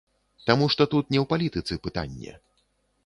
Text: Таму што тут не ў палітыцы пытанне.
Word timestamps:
Таму 0.47 0.69
што 0.73 0.87
тут 0.93 1.13
не 1.15 1.19
ў 1.23 1.25
палітыцы 1.35 1.73
пытанне. 1.87 2.31